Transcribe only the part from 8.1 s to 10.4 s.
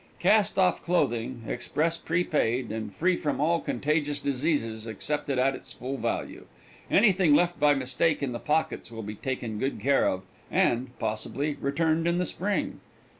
in the pockets will be taken good care of,